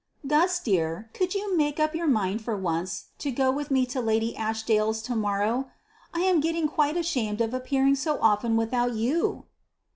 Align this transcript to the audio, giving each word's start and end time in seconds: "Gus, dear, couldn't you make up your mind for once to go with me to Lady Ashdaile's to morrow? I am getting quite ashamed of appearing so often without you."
"Gus, 0.25 0.59
dear, 0.59 1.11
couldn't 1.13 1.35
you 1.35 1.55
make 1.55 1.79
up 1.79 1.93
your 1.93 2.07
mind 2.07 2.41
for 2.41 2.57
once 2.57 3.09
to 3.19 3.29
go 3.29 3.51
with 3.51 3.69
me 3.69 3.85
to 3.85 4.01
Lady 4.01 4.33
Ashdaile's 4.35 4.99
to 5.03 5.15
morrow? 5.15 5.69
I 6.11 6.21
am 6.21 6.39
getting 6.39 6.67
quite 6.67 6.97
ashamed 6.97 7.39
of 7.39 7.53
appearing 7.53 7.93
so 7.93 8.17
often 8.19 8.57
without 8.57 8.95
you." 8.95 9.45